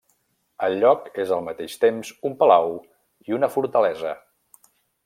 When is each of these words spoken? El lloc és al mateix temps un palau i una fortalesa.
El 0.67 0.77
lloc 0.83 1.11
és 1.25 1.33
al 1.35 1.45
mateix 1.49 1.75
temps 1.83 2.11
un 2.31 2.35
palau 2.41 2.75
i 3.31 3.39
una 3.39 3.53
fortalesa. 3.59 4.17